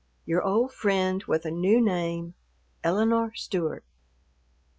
[0.25, 2.33] Your old friend with a new name,
[2.83, 3.85] ELINORE STEWART.